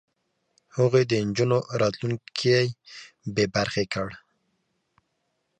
هغوی 0.75 1.03
د 1.07 1.13
نجونو 1.27 1.57
راتلونکی 1.81 2.55
بې 3.35 3.45
برخې 3.55 3.85
کړ. 3.93 4.09